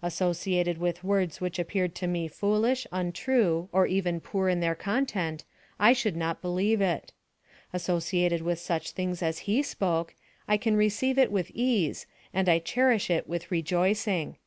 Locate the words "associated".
0.00-0.78, 7.74-8.40